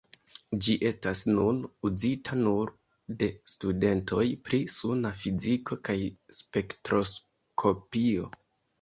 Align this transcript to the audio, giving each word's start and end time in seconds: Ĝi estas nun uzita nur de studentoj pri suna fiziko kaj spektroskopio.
Ĝi 0.67 0.75
estas 0.91 1.19
nun 1.31 1.59
uzita 1.89 2.39
nur 2.39 2.73
de 3.21 3.29
studentoj 3.55 4.25
pri 4.49 4.63
suna 4.79 5.15
fiziko 5.23 5.81
kaj 5.91 5.99
spektroskopio. 6.43 8.31